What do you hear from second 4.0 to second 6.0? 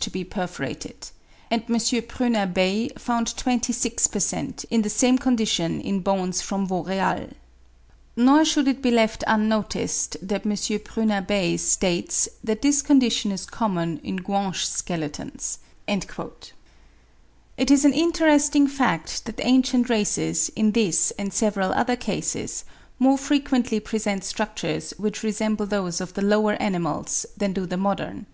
per cent. in the same condition in